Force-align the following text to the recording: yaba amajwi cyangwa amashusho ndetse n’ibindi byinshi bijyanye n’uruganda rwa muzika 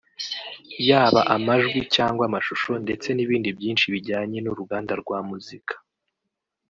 yaba 0.89 1.21
amajwi 1.35 1.79
cyangwa 1.95 2.23
amashusho 2.29 2.71
ndetse 2.83 3.07
n’ibindi 3.13 3.49
byinshi 3.57 3.85
bijyanye 3.93 4.37
n’uruganda 4.41 4.93
rwa 5.01 5.19
muzika 5.27 5.73